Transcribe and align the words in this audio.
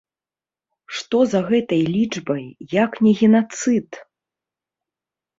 Што 0.99 1.17
за 1.33 1.41
гэтай 1.49 1.83
лічбай, 1.95 2.41
як 2.83 2.91
не 3.07 3.11
генацыд? 3.19 4.01